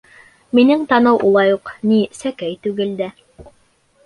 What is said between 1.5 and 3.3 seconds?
уҡ, ни, сәкәй түгел дә.